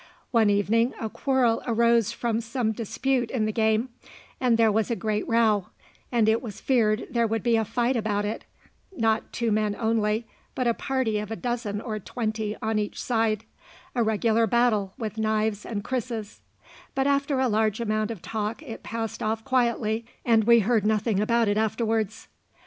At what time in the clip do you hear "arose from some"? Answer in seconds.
1.67-2.71